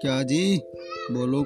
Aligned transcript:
क्या 0.00 0.22
जी? 0.22 0.62
बोलो। 1.10 1.44